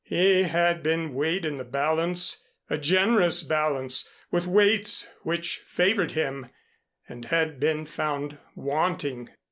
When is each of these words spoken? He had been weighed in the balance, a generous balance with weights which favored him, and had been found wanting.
He 0.03 0.41
had 0.45 0.81
been 0.81 1.13
weighed 1.13 1.45
in 1.45 1.57
the 1.57 1.63
balance, 1.63 2.43
a 2.71 2.77
generous 2.79 3.43
balance 3.43 4.09
with 4.31 4.47
weights 4.47 5.13
which 5.21 5.57
favored 5.67 6.13
him, 6.13 6.49
and 7.07 7.25
had 7.25 7.59
been 7.59 7.85
found 7.85 8.39
wanting. 8.55 9.29